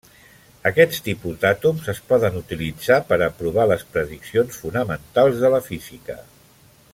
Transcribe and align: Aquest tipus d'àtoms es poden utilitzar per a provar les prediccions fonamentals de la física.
Aquest 0.67 0.95
tipus 1.07 1.35
d'àtoms 1.43 1.89
es 1.93 2.01
poden 2.13 2.39
utilitzar 2.39 2.97
per 3.11 3.19
a 3.25 3.29
provar 3.43 3.67
les 3.73 3.85
prediccions 3.93 4.59
fonamentals 4.63 5.39
de 5.45 5.53
la 5.57 5.61
física. 5.69 6.19